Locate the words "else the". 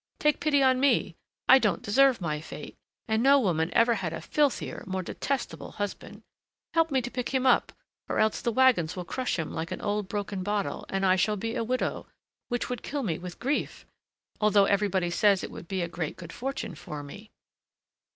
8.17-8.51